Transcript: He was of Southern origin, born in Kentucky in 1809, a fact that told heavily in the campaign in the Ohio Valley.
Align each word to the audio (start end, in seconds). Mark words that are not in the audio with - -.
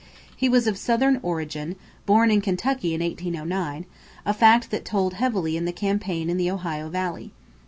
He 0.35 0.49
was 0.49 0.65
of 0.65 0.79
Southern 0.79 1.19
origin, 1.21 1.75
born 2.07 2.31
in 2.31 2.41
Kentucky 2.41 2.95
in 2.95 3.01
1809, 3.01 3.85
a 4.25 4.33
fact 4.33 4.71
that 4.71 4.83
told 4.83 5.13
heavily 5.13 5.55
in 5.55 5.65
the 5.65 5.71
campaign 5.71 6.27
in 6.27 6.37
the 6.37 6.49
Ohio 6.49 6.89
Valley. 6.89 7.33